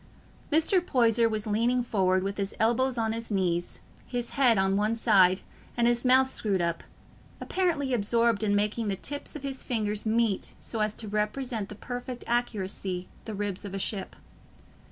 [0.51, 0.83] Mr.
[0.83, 5.41] Poyser was leaning forward, with his elbows on his knees, his head on one side,
[5.77, 10.79] and his mouth screwed up—apparently absorbed in making the tips of his fingers meet so
[10.79, 14.15] as to represent with perfect accuracy the ribs of a ship.